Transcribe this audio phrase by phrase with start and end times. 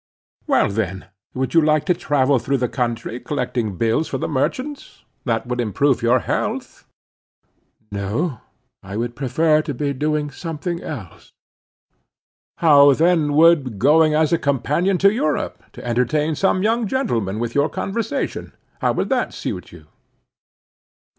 [0.47, 5.03] "Well then, would you like to travel through the country collecting bills for the merchants?
[5.25, 6.87] That would improve your health."
[7.91, 8.39] "No,
[8.81, 11.33] I would prefer to be doing something else."
[12.57, 17.53] "How then would going as a companion to Europe, to entertain some young gentleman with
[17.53, 19.85] your conversation,—how would that suit you?"